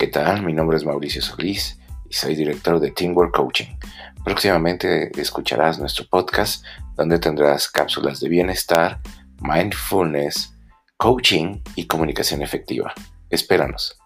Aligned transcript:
¿Qué 0.00 0.06
tal? 0.06 0.42
Mi 0.42 0.54
nombre 0.54 0.78
es 0.78 0.84
Mauricio 0.86 1.20
Solís 1.20 1.78
y 2.08 2.14
soy 2.14 2.34
director 2.34 2.80
de 2.80 2.90
Teamwork 2.90 3.36
Coaching. 3.36 3.66
Próximamente 4.24 5.10
escucharás 5.20 5.78
nuestro 5.78 6.06
podcast 6.08 6.64
donde 6.96 7.18
tendrás 7.18 7.68
cápsulas 7.68 8.18
de 8.18 8.30
bienestar, 8.30 8.98
mindfulness, 9.42 10.56
coaching 10.96 11.60
y 11.76 11.86
comunicación 11.86 12.40
efectiva. 12.40 12.94
Espéranos. 13.28 13.99